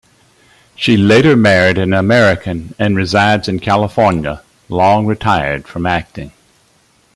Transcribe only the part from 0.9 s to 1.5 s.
later